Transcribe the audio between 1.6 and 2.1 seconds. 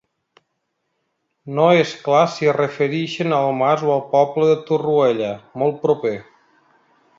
és